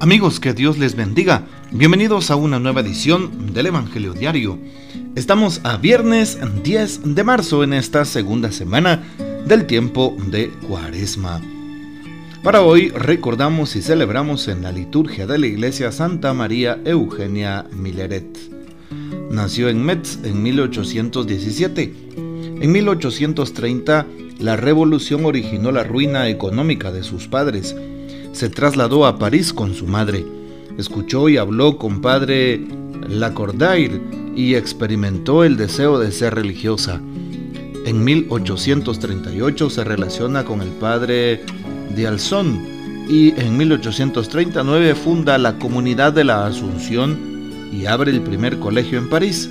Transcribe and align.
Amigos, 0.00 0.38
que 0.38 0.54
Dios 0.54 0.78
les 0.78 0.94
bendiga. 0.94 1.44
Bienvenidos 1.72 2.30
a 2.30 2.36
una 2.36 2.60
nueva 2.60 2.82
edición 2.82 3.52
del 3.52 3.66
Evangelio 3.66 4.12
Diario. 4.12 4.56
Estamos 5.16 5.60
a 5.64 5.76
viernes 5.76 6.38
10 6.62 7.16
de 7.16 7.24
marzo 7.24 7.64
en 7.64 7.72
esta 7.72 8.04
segunda 8.04 8.52
semana 8.52 9.02
del 9.44 9.66
tiempo 9.66 10.16
de 10.30 10.50
Cuaresma. 10.68 11.42
Para 12.44 12.62
hoy 12.62 12.90
recordamos 12.90 13.74
y 13.74 13.82
celebramos 13.82 14.46
en 14.46 14.62
la 14.62 14.70
liturgia 14.70 15.26
de 15.26 15.36
la 15.36 15.48
Iglesia 15.48 15.90
Santa 15.90 16.32
María 16.32 16.80
Eugenia 16.84 17.66
Milleret. 17.72 18.38
Nació 19.32 19.68
en 19.68 19.82
Metz 19.84 20.20
en 20.22 20.44
1817. 20.44 21.94
En 22.60 22.70
1830, 22.70 24.06
la 24.38 24.54
revolución 24.54 25.24
originó 25.24 25.72
la 25.72 25.82
ruina 25.82 26.28
económica 26.28 26.92
de 26.92 27.02
sus 27.02 27.26
padres 27.26 27.74
se 28.38 28.48
trasladó 28.48 29.04
a 29.04 29.18
París 29.18 29.52
con 29.52 29.74
su 29.74 29.88
madre. 29.88 30.24
Escuchó 30.78 31.28
y 31.28 31.38
habló 31.38 31.76
con 31.76 32.00
padre 32.00 32.64
Lacordaire 33.08 34.00
y 34.36 34.54
experimentó 34.54 35.42
el 35.42 35.56
deseo 35.56 35.98
de 35.98 36.12
ser 36.12 36.36
religiosa. 36.36 37.00
En 37.84 38.04
1838 38.04 39.70
se 39.70 39.82
relaciona 39.82 40.44
con 40.44 40.62
el 40.62 40.68
padre 40.68 41.44
de 41.96 42.06
Alzón 42.06 42.64
y 43.08 43.30
en 43.40 43.56
1839 43.56 44.94
funda 44.94 45.36
la 45.36 45.58
Comunidad 45.58 46.12
de 46.12 46.22
la 46.22 46.46
Asunción 46.46 47.18
y 47.72 47.86
abre 47.86 48.12
el 48.12 48.20
primer 48.20 48.60
colegio 48.60 48.98
en 48.98 49.08
París. 49.08 49.50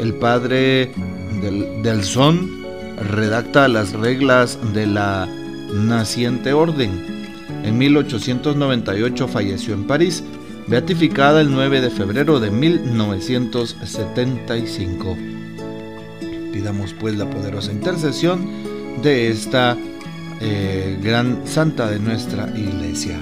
El 0.00 0.14
padre 0.14 0.92
de 1.40 1.88
Alzón 1.88 2.50
redacta 3.12 3.68
las 3.68 3.92
reglas 3.92 4.58
de 4.74 4.88
la 4.88 5.28
naciente 5.72 6.52
orden 6.52 7.11
en 7.62 7.78
1898 7.78 9.28
falleció 9.28 9.74
en 9.74 9.86
París, 9.86 10.24
beatificada 10.66 11.40
el 11.40 11.52
9 11.52 11.80
de 11.80 11.90
febrero 11.90 12.40
de 12.40 12.50
1975. 12.50 15.16
Pidamos 16.52 16.92
pues 16.94 17.16
la 17.16 17.30
poderosa 17.30 17.70
intercesión 17.72 18.48
de 19.02 19.28
esta 19.28 19.76
eh, 20.40 20.98
gran 21.02 21.46
santa 21.46 21.90
de 21.90 21.98
nuestra 21.98 22.48
iglesia. 22.56 23.20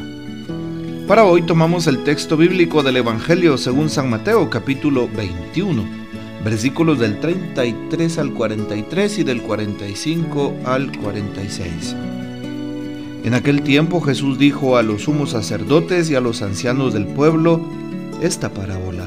Para 1.07 1.25
hoy 1.25 1.41
tomamos 1.43 1.87
el 1.87 2.03
texto 2.05 2.37
bíblico 2.37 2.83
del 2.83 2.99
Evangelio 2.99 3.57
según 3.59 3.89
San 3.91 4.09
Mateo 4.09 4.49
capítulo 4.49 5.09
21, 5.09 5.85
versículos 6.45 6.99
del 6.99 7.21
33 7.21 8.19
al 8.19 8.33
43 8.33 9.19
y 9.19 9.25
del 9.25 9.43
45 9.43 10.61
al 10.65 10.97
46. 10.97 11.97
En 13.25 13.35
aquel 13.35 13.63
tiempo 13.63 14.01
Jesús 14.01 14.39
dijo 14.39 14.77
a 14.77 14.83
los 14.83 15.03
sumos 15.03 15.31
sacerdotes 15.31 16.11
y 16.11 16.15
a 16.15 16.21
los 16.21 16.41
ancianos 16.41 16.95
del 16.95 17.07
pueblo 17.07 17.61
esta 18.23 18.49
parábola. 18.49 19.07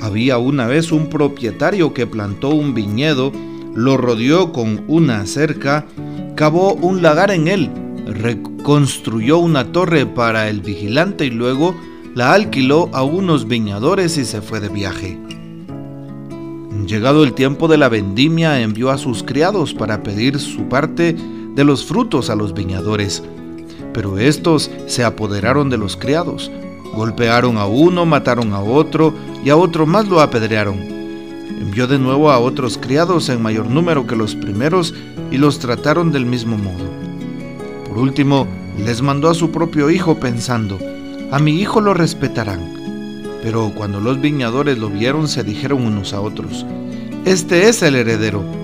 Había 0.00 0.38
una 0.38 0.66
vez 0.66 0.90
un 0.90 1.08
propietario 1.08 1.94
que 1.94 2.06
plantó 2.06 2.50
un 2.50 2.74
viñedo, 2.74 3.32
lo 3.74 3.96
rodeó 3.96 4.52
con 4.52 4.84
una 4.88 5.24
cerca, 5.26 5.86
cavó 6.34 6.74
un 6.74 7.00
lagar 7.00 7.30
en 7.30 7.48
él, 7.48 7.70
reconstruyó 8.06 9.38
una 9.38 9.72
torre 9.72 10.04
para 10.04 10.48
el 10.48 10.60
vigilante 10.60 11.26
y 11.26 11.30
luego 11.30 11.74
la 12.14 12.32
alquiló 12.32 12.90
a 12.92 13.02
unos 13.02 13.46
viñadores 13.46 14.18
y 14.18 14.24
se 14.24 14.42
fue 14.42 14.60
de 14.60 14.68
viaje. 14.68 15.18
Llegado 16.86 17.24
el 17.24 17.32
tiempo 17.32 17.66
de 17.66 17.78
la 17.78 17.88
vendimia, 17.88 18.60
envió 18.60 18.90
a 18.90 18.98
sus 18.98 19.22
criados 19.22 19.72
para 19.72 20.02
pedir 20.02 20.38
su 20.38 20.68
parte 20.68 21.16
de 21.54 21.64
los 21.64 21.84
frutos 21.84 22.30
a 22.30 22.34
los 22.34 22.54
viñadores. 22.54 23.22
Pero 23.92 24.18
estos 24.18 24.70
se 24.86 25.04
apoderaron 25.04 25.70
de 25.70 25.78
los 25.78 25.96
criados, 25.96 26.50
golpearon 26.94 27.58
a 27.58 27.66
uno, 27.66 28.06
mataron 28.06 28.52
a 28.52 28.60
otro 28.60 29.14
y 29.44 29.50
a 29.50 29.56
otro 29.56 29.86
más 29.86 30.08
lo 30.08 30.20
apedrearon. 30.20 30.78
Envió 30.80 31.86
de 31.86 31.98
nuevo 31.98 32.30
a 32.30 32.38
otros 32.38 32.78
criados 32.78 33.28
en 33.28 33.42
mayor 33.42 33.66
número 33.66 34.06
que 34.06 34.16
los 34.16 34.34
primeros 34.34 34.94
y 35.30 35.38
los 35.38 35.58
trataron 35.58 36.10
del 36.10 36.26
mismo 36.26 36.58
modo. 36.58 36.84
Por 37.88 37.98
último, 37.98 38.46
les 38.84 39.02
mandó 39.02 39.30
a 39.30 39.34
su 39.34 39.50
propio 39.50 39.90
hijo 39.90 40.18
pensando, 40.18 40.78
a 41.30 41.38
mi 41.38 41.60
hijo 41.60 41.80
lo 41.80 41.94
respetarán. 41.94 42.74
Pero 43.42 43.72
cuando 43.74 44.00
los 44.00 44.20
viñadores 44.20 44.78
lo 44.78 44.88
vieron 44.88 45.28
se 45.28 45.44
dijeron 45.44 45.86
unos 45.86 46.12
a 46.12 46.20
otros, 46.20 46.66
este 47.24 47.68
es 47.68 47.82
el 47.82 47.94
heredero 47.94 48.63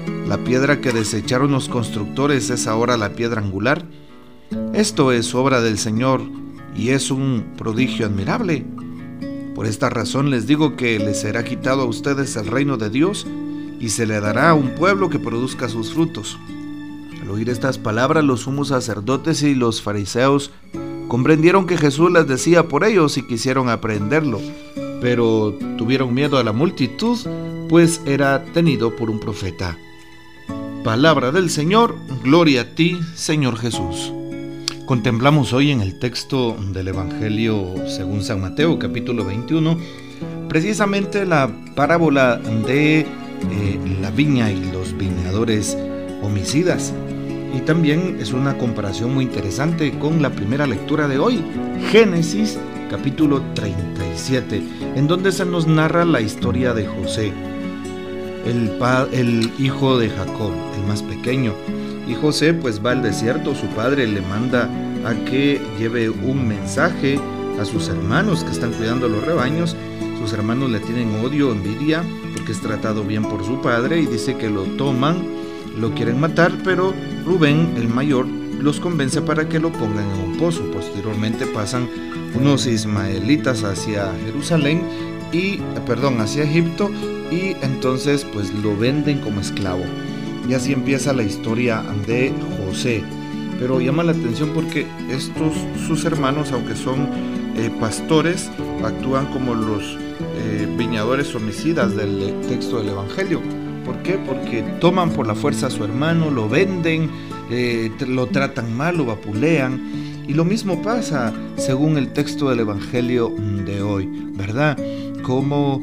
la 0.31 0.37
piedra 0.45 0.79
que 0.79 0.93
desecharon 0.93 1.51
los 1.51 1.67
constructores 1.67 2.49
es 2.51 2.65
ahora 2.65 2.95
la 2.95 3.09
piedra 3.09 3.41
angular. 3.41 3.83
Esto 4.73 5.11
es 5.11 5.35
obra 5.35 5.59
del 5.59 5.77
Señor 5.77 6.21
y 6.73 6.91
es 6.91 7.11
un 7.11 7.51
prodigio 7.57 8.05
admirable. 8.05 8.65
Por 9.53 9.65
esta 9.65 9.89
razón 9.89 10.29
les 10.29 10.47
digo 10.47 10.77
que 10.77 10.99
les 10.99 11.19
será 11.19 11.43
quitado 11.43 11.81
a 11.81 11.85
ustedes 11.85 12.37
el 12.37 12.47
reino 12.47 12.77
de 12.77 12.89
Dios 12.89 13.27
y 13.81 13.89
se 13.89 14.05
le 14.05 14.21
dará 14.21 14.51
a 14.51 14.53
un 14.53 14.73
pueblo 14.75 15.09
que 15.09 15.19
produzca 15.19 15.67
sus 15.67 15.93
frutos. 15.93 16.39
Al 17.21 17.29
oír 17.29 17.49
estas 17.49 17.77
palabras, 17.77 18.23
los 18.23 18.43
sumos 18.43 18.69
sacerdotes 18.69 19.43
y 19.43 19.53
los 19.53 19.81
fariseos 19.81 20.51
comprendieron 21.09 21.67
que 21.67 21.77
Jesús 21.77 22.09
les 22.09 22.25
decía 22.25 22.69
por 22.69 22.85
ellos 22.85 23.17
y 23.17 23.23
quisieron 23.23 23.67
aprenderlo, 23.67 24.39
pero 25.01 25.53
tuvieron 25.77 26.13
miedo 26.13 26.37
a 26.37 26.43
la 26.45 26.53
multitud, 26.53 27.19
pues 27.67 27.99
era 28.05 28.45
tenido 28.53 28.95
por 28.95 29.09
un 29.09 29.19
profeta. 29.19 29.77
Palabra 30.83 31.31
del 31.31 31.51
Señor, 31.51 31.95
gloria 32.23 32.61
a 32.61 32.65
ti, 32.65 32.99
Señor 33.13 33.55
Jesús. 33.55 34.11
Contemplamos 34.87 35.53
hoy 35.53 35.69
en 35.69 35.79
el 35.81 35.99
texto 35.99 36.57
del 36.73 36.87
Evangelio 36.87 37.75
según 37.87 38.23
San 38.23 38.41
Mateo, 38.41 38.79
capítulo 38.79 39.23
21, 39.23 39.77
precisamente 40.49 41.27
la 41.27 41.51
parábola 41.75 42.37
de 42.37 43.01
eh, 43.01 43.05
la 44.01 44.09
viña 44.09 44.51
y 44.51 44.71
los 44.71 44.97
viñadores 44.97 45.77
homicidas. 46.23 46.95
Y 47.55 47.59
también 47.59 48.17
es 48.19 48.33
una 48.33 48.57
comparación 48.57 49.13
muy 49.13 49.25
interesante 49.25 49.91
con 49.99 50.19
la 50.23 50.31
primera 50.31 50.65
lectura 50.65 51.07
de 51.07 51.19
hoy, 51.19 51.43
Génesis 51.91 52.57
capítulo 52.89 53.43
37, 53.53 54.63
en 54.95 55.07
donde 55.07 55.31
se 55.31 55.45
nos 55.45 55.67
narra 55.67 56.05
la 56.05 56.21
historia 56.21 56.73
de 56.73 56.87
José 56.87 57.31
el, 58.45 59.51
hijo 59.59 59.97
de 59.97 60.09
Jacob, 60.09 60.51
el 60.75 60.87
más 60.87 61.03
pequeño. 61.03 61.53
Y 62.07 62.15
José 62.15 62.53
pues 62.53 62.83
va 62.83 62.91
al 62.91 63.01
desierto, 63.01 63.55
su 63.55 63.67
padre 63.67 64.07
le 64.07 64.21
manda 64.21 64.69
a 65.05 65.13
que 65.25 65.61
lleve 65.79 66.09
un 66.09 66.47
mensaje 66.47 67.19
a 67.59 67.65
sus 67.65 67.89
hermanos 67.89 68.43
que 68.43 68.51
están 68.51 68.71
cuidando 68.73 69.07
los 69.07 69.25
rebaños. 69.25 69.75
Sus 70.19 70.33
hermanos 70.33 70.69
le 70.69 70.79
tienen 70.79 71.23
odio, 71.23 71.51
envidia, 71.51 72.03
porque 72.35 72.51
es 72.51 72.61
tratado 72.61 73.03
bien 73.03 73.23
por 73.23 73.43
su 73.45 73.61
padre 73.61 74.01
y 74.01 74.05
dice 74.05 74.37
que 74.37 74.49
lo 74.49 74.63
toman, 74.63 75.17
lo 75.79 75.93
quieren 75.93 76.19
matar, 76.19 76.51
pero 76.63 76.93
Rubén, 77.25 77.73
el 77.77 77.87
mayor, 77.87 78.27
los 78.27 78.79
convence 78.79 79.21
para 79.21 79.49
que 79.49 79.59
lo 79.59 79.71
pongan 79.71 80.09
en 80.11 80.31
un 80.31 80.37
pozo. 80.37 80.63
Posteriormente 80.71 81.47
pasan 81.47 81.89
unos 82.35 82.67
ismaelitas 82.67 83.63
hacia 83.63 84.11
Jerusalén 84.25 84.83
y, 85.31 85.57
perdón, 85.87 86.19
hacia 86.21 86.43
Egipto 86.43 86.89
y 87.31 87.55
entonces 87.63 88.25
pues 88.33 88.53
lo 88.53 88.77
venden 88.77 89.19
como 89.19 89.39
esclavo. 89.39 89.83
Y 90.47 90.53
así 90.53 90.73
empieza 90.73 91.13
la 91.13 91.23
historia 91.23 91.83
de 92.05 92.33
José. 92.65 93.03
Pero 93.59 93.79
llama 93.79 94.03
la 94.03 94.11
atención 94.11 94.51
porque 94.53 94.87
estos 95.09 95.53
sus 95.87 96.03
hermanos, 96.03 96.51
aunque 96.51 96.75
son 96.75 97.07
eh, 97.55 97.71
pastores, 97.79 98.49
actúan 98.83 99.27
como 99.27 99.53
los 99.53 99.97
eh, 100.37 100.67
viñadores 100.77 101.33
homicidas 101.35 101.95
del 101.95 102.33
texto 102.47 102.79
del 102.79 102.89
Evangelio. 102.89 103.39
¿Por 103.85 103.97
qué? 104.03 104.13
Porque 104.13 104.63
toman 104.79 105.11
por 105.11 105.27
la 105.27 105.35
fuerza 105.35 105.67
a 105.67 105.69
su 105.69 105.83
hermano, 105.83 106.31
lo 106.31 106.49
venden, 106.49 107.09
eh, 107.49 107.91
lo 108.07 108.27
tratan 108.27 108.75
mal, 108.75 108.97
lo 108.97 109.05
vapulean. 109.05 109.79
Y 110.27 110.33
lo 110.33 110.43
mismo 110.43 110.81
pasa 110.81 111.33
según 111.55 111.97
el 111.97 112.13
texto 112.13 112.49
del 112.49 112.61
Evangelio 112.61 113.33
de 113.65 113.81
hoy, 113.81 114.09
¿verdad? 114.35 114.77
Como 115.23 115.81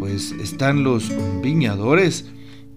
pues 0.00 0.32
están 0.32 0.82
los 0.82 1.12
viñadores 1.42 2.24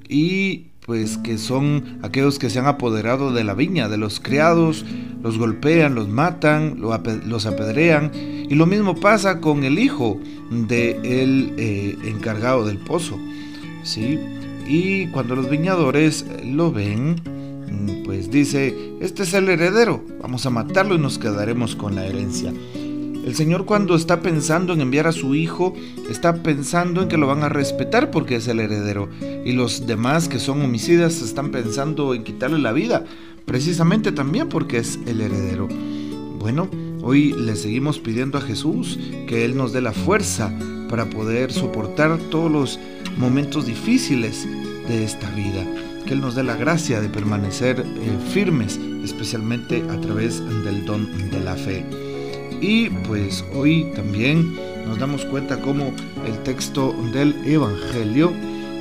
y 0.07 0.67
pues 0.85 1.17
que 1.17 1.37
son 1.37 1.99
aquellos 2.03 2.37
que 2.37 2.49
se 2.49 2.59
han 2.59 2.67
apoderado 2.67 3.31
de 3.31 3.43
la 3.43 3.53
viña, 3.53 3.87
de 3.87 3.97
los 3.97 4.19
criados, 4.19 4.85
los 5.23 5.37
golpean, 5.37 5.95
los 5.95 6.09
matan, 6.09 6.81
los 6.81 7.45
apedrean. 7.45 8.11
Y 8.13 8.53
lo 8.55 8.65
mismo 8.65 8.95
pasa 8.95 9.39
con 9.39 9.63
el 9.63 9.79
hijo 9.79 10.19
del 10.51 11.05
el 11.05 11.53
eh, 11.57 11.97
encargado 12.03 12.65
del 12.65 12.77
pozo. 12.77 13.17
¿sí? 13.83 14.19
Y 14.67 15.07
cuando 15.07 15.35
los 15.35 15.49
viñadores 15.49 16.25
lo 16.43 16.71
ven, 16.71 17.15
pues 18.03 18.29
dice, 18.29 18.93
este 18.99 19.23
es 19.23 19.33
el 19.33 19.49
heredero, 19.49 20.03
vamos 20.21 20.45
a 20.45 20.49
matarlo 20.49 20.95
y 20.95 20.99
nos 20.99 21.17
quedaremos 21.17 21.75
con 21.75 21.95
la 21.95 22.05
herencia. 22.05 22.53
El 23.23 23.35
Señor 23.35 23.63
cuando 23.63 23.95
está 23.95 24.21
pensando 24.21 24.73
en 24.73 24.81
enviar 24.81 25.07
a 25.07 25.13
su 25.13 25.33
Hijo, 25.33 25.73
está 26.09 26.43
pensando 26.43 27.01
en 27.01 27.07
que 27.07 27.17
lo 27.17 27.25
van 27.25 27.43
a 27.43 27.49
respetar 27.49 28.11
porque 28.11 28.35
es 28.35 28.47
el 28.49 28.59
heredero. 28.59 29.07
Y 29.45 29.53
los 29.53 29.87
demás 29.87 30.27
que 30.27 30.39
son 30.39 30.61
homicidas 30.61 31.21
están 31.21 31.51
pensando 31.51 32.13
en 32.13 32.25
quitarle 32.25 32.59
la 32.59 32.73
vida, 32.73 33.05
precisamente 33.45 34.11
también 34.11 34.49
porque 34.49 34.77
es 34.77 34.99
el 35.07 35.21
heredero. 35.21 35.69
Bueno, 36.37 36.69
hoy 37.01 37.31
le 37.31 37.55
seguimos 37.55 37.97
pidiendo 37.97 38.37
a 38.37 38.41
Jesús 38.41 38.99
que 39.25 39.45
Él 39.45 39.55
nos 39.55 39.71
dé 39.71 39.79
la 39.79 39.93
fuerza 39.93 40.53
para 40.89 41.09
poder 41.09 41.53
soportar 41.53 42.17
todos 42.29 42.51
los 42.51 42.79
momentos 43.17 43.65
difíciles 43.65 44.45
de 44.89 45.05
esta 45.05 45.29
vida. 45.29 45.65
Que 46.05 46.15
Él 46.15 46.19
nos 46.19 46.35
dé 46.35 46.43
la 46.43 46.57
gracia 46.57 46.99
de 46.99 47.07
permanecer 47.07 47.79
eh, 47.79 48.17
firmes, 48.33 48.77
especialmente 49.01 49.81
a 49.89 50.01
través 50.01 50.41
del 50.65 50.83
don 50.83 51.07
de 51.29 51.39
la 51.39 51.55
fe. 51.55 51.85
Y 52.63 52.89
pues 52.89 53.43
hoy 53.53 53.91
también 53.93 54.55
nos 54.87 54.97
damos 54.97 55.25
cuenta 55.25 55.59
cómo 55.59 55.91
el 56.25 56.37
texto 56.43 56.95
del 57.11 57.35
Evangelio 57.45 58.31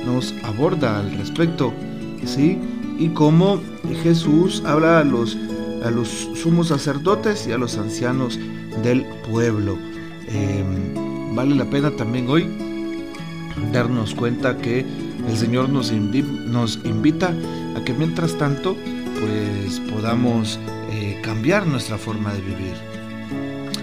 nos 0.05 0.33
aborda 0.45 1.01
al 1.01 1.11
respecto, 1.17 1.73
¿sí? 2.23 2.57
Y 2.97 3.09
cómo 3.09 3.59
Jesús 4.01 4.63
habla 4.65 4.99
a 4.99 5.03
los, 5.03 5.37
a 5.83 5.91
los 5.91 6.07
sumos 6.07 6.69
sacerdotes 6.69 7.45
y 7.45 7.51
a 7.51 7.57
los 7.57 7.77
ancianos 7.77 8.39
del 8.83 9.03
pueblo. 9.29 9.77
Em, 10.29 11.35
vale 11.35 11.53
la 11.53 11.65
pena 11.65 11.91
también 11.91 12.29
hoy 12.29 12.47
darnos 13.73 14.15
cuenta 14.15 14.59
que 14.59 14.85
el 15.27 15.37
Señor 15.37 15.67
nos, 15.67 15.91
invita 15.91 17.35
a 17.75 17.83
que 17.83 17.93
mientras 17.93 18.37
tanto 18.37 18.77
pues 19.19 19.81
podamos 19.91 20.57
eh, 20.89 21.19
cambiar 21.21 21.67
nuestra 21.67 21.97
forma 21.97 22.33
de 22.33 22.39
vivir. 22.39 22.92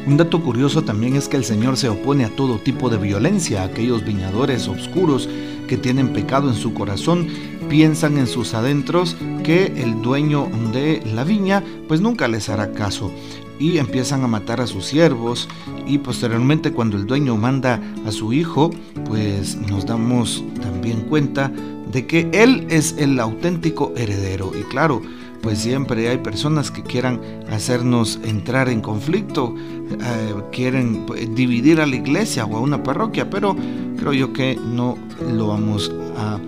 Un 0.07 0.17
dato 0.17 0.43
curioso 0.43 0.83
también 0.83 1.15
es 1.15 1.29
que 1.29 1.37
el 1.37 1.45
Señor 1.45 1.77
se 1.77 1.89
opone 1.89 2.25
a 2.25 2.35
todo 2.35 2.59
tipo 2.59 2.89
de 2.89 2.97
violencia. 2.97 3.63
Aquellos 3.63 4.05
viñadores 4.05 4.67
oscuros 4.67 5.29
que 5.69 5.77
tienen 5.77 6.13
pecado 6.13 6.49
en 6.49 6.57
su 6.57 6.75
corazón 6.75 7.29
piensan 7.69 8.19
en 8.19 8.27
sus 8.27 8.55
adentros 8.55 9.17
que 9.45 9.67
el 9.77 10.03
dueño 10.03 10.49
de 10.73 11.03
la 11.15 11.23
viña 11.23 11.63
pues 11.87 12.01
nunca 12.01 12.27
les 12.27 12.49
hará 12.49 12.73
caso 12.73 13.13
y 13.61 13.79
empiezan 13.79 14.25
a 14.25 14.27
matar 14.27 14.61
a 14.61 14.67
sus 14.67 14.87
siervos 14.87 15.49
y 15.87 15.99
posteriormente 15.99 16.73
cuando 16.73 16.97
el 16.97 17.07
dueño 17.07 17.37
manda 17.37 17.81
a 18.05 18.11
su 18.11 18.33
hijo 18.33 18.71
pues 19.07 19.57
nos 19.57 19.87
damos 19.87 20.43
también 20.61 21.03
cuenta 21.03 21.53
de 21.93 22.07
que 22.07 22.29
él 22.33 22.67
es 22.71 22.97
el 22.99 23.21
auténtico 23.21 23.93
heredero 23.97 24.51
y 24.59 24.63
claro 24.65 25.03
pues 25.43 25.59
siempre 25.59 26.09
hay 26.09 26.19
personas 26.19 26.71
que 26.71 26.83
quieran 26.83 27.21
hacernos 27.51 28.19
entrar 28.25 28.69
en 28.69 28.81
conflicto, 28.81 29.55
eh, 29.57 30.35
quieren 30.53 31.07
pues, 31.07 31.35
dividir 31.35 31.81
a 31.81 31.87
la 31.87 31.97
iglesia 31.97 32.45
o 32.45 32.57
a 32.57 32.61
una 32.61 32.83
parroquia, 32.83 33.31
pero 33.31 33.57
creo 33.99 34.13
yo 34.13 34.33
que 34.33 34.57
no 34.57 34.99
lo 35.33 35.49
vamos 35.49 35.93
a 36.17 36.39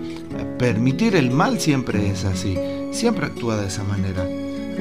permitir. 0.57 1.15
El 1.15 1.31
mal 1.31 1.59
siempre 1.59 2.09
es 2.09 2.25
así, 2.25 2.57
siempre 2.91 3.25
actúa 3.25 3.57
de 3.57 3.67
esa 3.67 3.83
manera. 3.83 4.27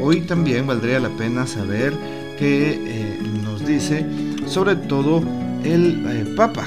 Hoy 0.00 0.20
también 0.22 0.66
valdría 0.66 1.00
la 1.00 1.10
pena 1.10 1.46
saber 1.46 1.92
que 2.38 2.72
eh, 2.72 3.18
nos 3.44 3.64
dice 3.66 4.06
sobre 4.46 4.76
todo 4.76 5.22
el 5.64 6.04
eh, 6.06 6.34
Papa. 6.36 6.66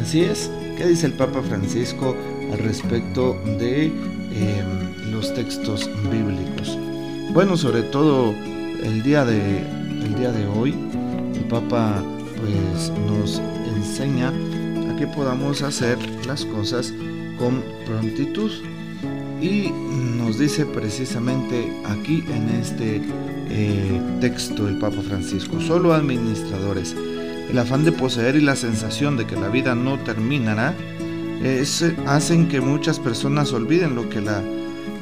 Así 0.00 0.20
es, 0.20 0.50
¿qué 0.76 0.86
dice 0.86 1.06
el 1.06 1.12
Papa 1.12 1.40
Francisco 1.42 2.14
al 2.52 2.58
respecto 2.58 3.36
de 3.58 3.90
los 5.14 5.32
textos 5.32 5.88
bíblicos. 6.10 6.76
Bueno, 7.32 7.56
sobre 7.56 7.82
todo 7.82 8.34
el 8.82 9.02
día 9.02 9.24
de, 9.24 9.60
el 9.60 10.14
día 10.16 10.32
de 10.32 10.46
hoy, 10.46 10.74
el 11.34 11.44
Papa 11.44 12.02
pues 12.36 12.92
nos 13.06 13.40
enseña 13.76 14.28
a 14.28 14.96
que 14.96 15.06
podamos 15.06 15.62
hacer 15.62 15.98
las 16.26 16.44
cosas 16.44 16.92
con 17.38 17.62
prontitud 17.86 18.50
y 19.40 19.70
nos 20.18 20.38
dice 20.38 20.66
precisamente 20.66 21.72
aquí 21.86 22.24
en 22.28 22.48
este 22.50 23.00
eh, 23.50 24.00
texto 24.20 24.68
el 24.68 24.78
Papa 24.78 25.00
Francisco, 25.02 25.60
solo 25.60 25.94
administradores, 25.94 26.94
el 27.48 27.58
afán 27.58 27.84
de 27.84 27.92
poseer 27.92 28.34
y 28.36 28.40
la 28.40 28.56
sensación 28.56 29.16
de 29.16 29.26
que 29.26 29.36
la 29.36 29.48
vida 29.48 29.76
no 29.76 29.96
terminará 30.00 30.74
es, 31.42 31.84
hacen 32.06 32.48
que 32.48 32.60
muchas 32.60 32.98
personas 32.98 33.52
olviden 33.52 33.94
lo 33.94 34.08
que 34.08 34.20
la 34.20 34.42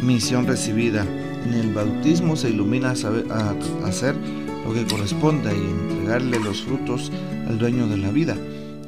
misión 0.03 0.47
recibida. 0.47 1.07
En 1.45 1.55
el 1.55 1.73
bautismo 1.73 2.37
se 2.37 2.51
ilumina 2.51 2.91
a, 2.91 3.55
hacer 3.87 4.15
lo 4.65 4.73
que 4.73 4.85
corresponde 4.87 5.51
y 5.57 5.61
entregarle 5.61 6.39
los 6.39 6.63
frutos 6.63 7.11
al 7.49 7.59
dueño 7.59 7.87
de 7.89 7.99
la 7.99 8.11
vida. 8.11 8.37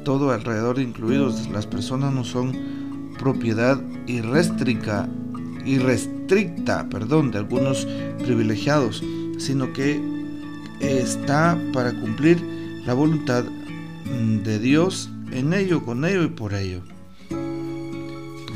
Todo 0.03 0.31
alrededor, 0.31 0.79
incluidos 0.79 1.49
las 1.49 1.65
personas, 1.65 2.13
no 2.13 2.23
son 2.23 3.13
propiedad 3.17 3.81
irrestricta, 4.07 5.09
irrestricta 5.65 6.87
perdón, 6.89 7.31
de 7.31 7.39
algunos 7.39 7.87
privilegiados, 8.23 9.03
sino 9.37 9.73
que 9.73 9.99
está 10.79 11.57
para 11.73 11.91
cumplir 11.99 12.41
la 12.85 12.93
voluntad 12.93 13.43
de 14.43 14.59
Dios 14.59 15.09
en 15.31 15.53
ello, 15.53 15.83
con 15.83 16.05
ello 16.05 16.23
y 16.23 16.27
por 16.27 16.53
ello. 16.53 16.81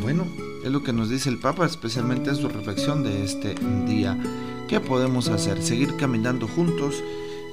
Bueno, 0.01 0.25
es 0.63 0.71
lo 0.71 0.83
que 0.83 0.93
nos 0.93 1.09
dice 1.09 1.29
el 1.29 1.37
Papa, 1.37 1.65
especialmente 1.65 2.29
en 2.29 2.35
su 2.35 2.49
reflexión 2.49 3.03
de 3.03 3.23
este 3.23 3.55
día. 3.87 4.17
¿Qué 4.67 4.79
podemos 4.79 5.29
hacer? 5.29 5.61
Seguir 5.61 5.95
caminando 5.95 6.47
juntos 6.47 7.03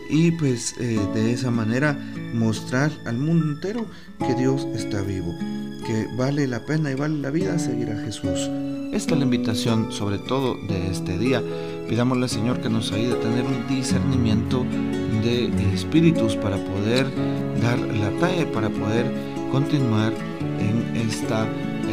y 0.09 0.33
pues 0.33 0.75
eh, 0.79 1.01
de 1.15 1.33
esa 1.33 1.51
manera 1.51 1.99
mostrar 2.35 2.93
al 3.07 3.19
mundo 3.19 3.47
entero 3.47 3.87
que 4.19 4.35
Dios 4.35 4.67
está 4.75 5.03
vivo, 5.03 5.35
que 5.87 6.07
vale 6.17 6.47
la 6.47 6.65
pena 6.65 6.91
y 6.91 6.95
vale 6.95 7.19
la 7.19 7.31
vida 7.31 7.59
seguir 7.59 7.91
a 7.91 8.01
Jesús. 8.01 8.51
Esta 8.93 9.15
es 9.15 9.19
la 9.19 9.25
invitación 9.25 9.93
sobre 9.93 10.19
todo 10.19 10.57
de 10.69 10.91
este 10.91 11.19
día. 11.19 11.43
Pidámosle 11.89 12.25
al 12.25 12.31
Señor 12.31 12.61
que 12.61 12.69
nos 12.69 12.93
ayude 12.93 13.15
a 13.15 13.21
tener 13.21 13.45
un 13.45 13.67
discernimiento 13.69 14.65
de 15.25 15.75
espíritus 15.75 16.37
para 16.37 16.57
poder 16.57 17.07
dar 17.61 17.79
la 17.79 18.11
talla, 18.21 18.51
para 18.53 18.71
poder 18.71 19.13
continuar 19.51 20.13
en 20.61 20.97
esta 20.97 21.49